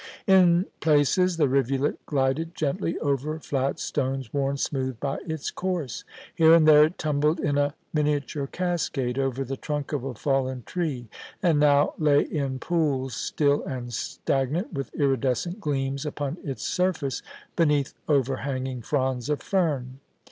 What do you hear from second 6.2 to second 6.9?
here and there